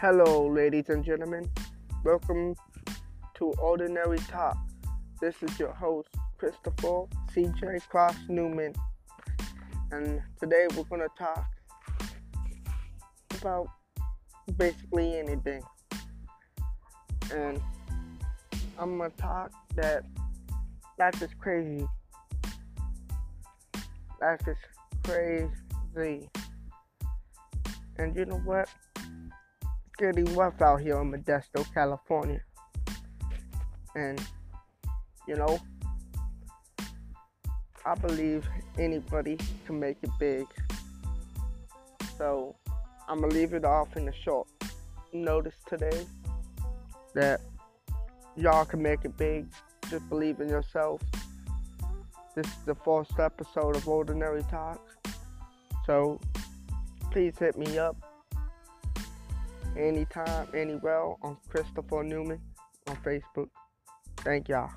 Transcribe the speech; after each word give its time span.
Hello, 0.00 0.48
ladies 0.48 0.88
and 0.88 1.04
gentlemen. 1.04 1.48
Welcome 2.02 2.56
to 3.34 3.52
Ordinary 3.62 4.18
Talk. 4.18 4.56
This 5.20 5.36
is 5.40 5.56
your 5.58 5.72
host, 5.72 6.08
Christopher 6.36 7.04
CJ 7.32 7.88
Cross 7.88 8.16
Newman. 8.28 8.74
And 9.92 10.20
today 10.40 10.66
we're 10.76 10.82
going 10.82 11.00
to 11.00 11.08
talk 11.16 11.48
about 13.40 13.68
basically 14.58 15.16
anything. 15.16 15.62
And 17.32 17.60
I'm 18.76 18.98
going 18.98 19.12
to 19.12 19.16
talk 19.16 19.52
that 19.76 20.04
life 20.98 21.22
is 21.22 21.30
crazy. 21.40 21.86
Life 24.20 24.48
is 24.48 24.56
crazy. 25.04 26.28
And 27.96 28.16
you 28.16 28.24
know 28.24 28.42
what? 28.44 28.68
Getting 29.96 30.24
rough 30.34 30.60
out 30.60 30.80
here 30.80 31.00
in 31.00 31.12
Modesto, 31.12 31.64
California. 31.72 32.40
And, 33.94 34.20
you 35.28 35.36
know, 35.36 35.60
I 37.86 37.94
believe 37.94 38.44
anybody 38.76 39.38
can 39.66 39.78
make 39.78 39.98
it 40.02 40.10
big. 40.18 40.46
So, 42.18 42.56
I'm 43.08 43.20
going 43.20 43.30
to 43.30 43.36
leave 43.36 43.54
it 43.54 43.64
off 43.64 43.96
in 43.96 44.08
a 44.08 44.12
short 44.12 44.48
notice 45.12 45.54
today 45.68 46.04
that 47.14 47.40
y'all 48.36 48.64
can 48.64 48.82
make 48.82 49.04
it 49.04 49.16
big. 49.16 49.46
Just 49.90 50.08
believe 50.08 50.40
in 50.40 50.48
yourself. 50.48 51.02
This 52.34 52.46
is 52.46 52.64
the 52.66 52.74
first 52.74 53.16
episode 53.20 53.76
of 53.76 53.86
Ordinary 53.86 54.42
Talks. 54.50 54.96
So, 55.86 56.18
please 57.12 57.38
hit 57.38 57.56
me 57.56 57.78
up 57.78 57.96
anytime, 59.76 60.48
anywhere 60.54 61.14
on 61.22 61.36
Christopher 61.48 62.02
Newman 62.02 62.40
on 62.86 62.96
Facebook. 62.96 63.48
Thank 64.18 64.48
y'all. 64.48 64.70